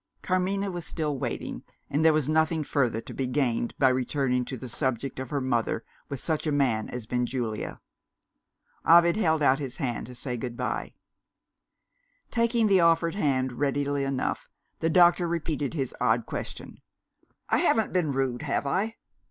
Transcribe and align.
Carmina 0.23 0.71
was 0.71 0.83
still 0.83 1.15
waiting 1.15 1.63
and 1.87 2.03
there 2.03 2.11
was 2.11 2.27
nothing 2.27 2.63
further 2.63 2.99
to 3.01 3.13
be 3.13 3.27
gained 3.27 3.75
by 3.77 3.89
returning 3.89 4.43
to 4.43 4.57
the 4.57 4.67
subject 4.67 5.19
of 5.19 5.29
her 5.29 5.39
mother 5.39 5.83
with 6.09 6.19
such 6.19 6.47
a 6.47 6.51
man 6.51 6.89
as 6.89 7.05
Benjulia. 7.05 7.79
Ovid 8.83 9.15
held 9.15 9.43
out 9.43 9.59
his 9.59 9.77
hand 9.77 10.07
to 10.07 10.15
say 10.15 10.37
good 10.37 10.57
bye. 10.57 10.95
Taking 12.31 12.65
the 12.65 12.79
offered 12.81 13.13
hand 13.13 13.51
readily 13.51 14.03
enough, 14.03 14.49
the 14.79 14.89
doctor 14.89 15.27
repeated 15.27 15.75
his 15.75 15.93
odd 16.01 16.25
question 16.25 16.81
"I 17.49 17.59
haven't 17.59 17.93
been 17.93 18.11
rude, 18.11 18.41
have 18.41 18.65
I?" 18.65 18.95